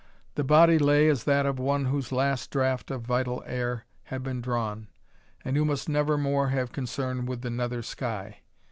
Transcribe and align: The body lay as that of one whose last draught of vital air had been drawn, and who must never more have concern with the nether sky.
The 0.33 0.43
body 0.43 0.79
lay 0.79 1.09
as 1.09 1.25
that 1.25 1.45
of 1.45 1.59
one 1.59 1.85
whose 1.85 2.11
last 2.11 2.49
draught 2.49 2.89
of 2.89 3.03
vital 3.03 3.43
air 3.45 3.85
had 4.05 4.23
been 4.23 4.41
drawn, 4.41 4.87
and 5.45 5.55
who 5.55 5.63
must 5.63 5.87
never 5.87 6.17
more 6.17 6.49
have 6.49 6.71
concern 6.71 7.27
with 7.27 7.43
the 7.43 7.51
nether 7.51 7.83
sky. 7.83 8.39